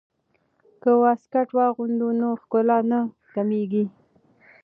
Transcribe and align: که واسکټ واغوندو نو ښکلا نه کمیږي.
که 0.81 0.89
واسکټ 1.01 1.47
واغوندو 1.57 2.07
نو 2.19 2.27
ښکلا 2.41 2.79
نه 2.91 2.99
کمیږي. 3.33 3.85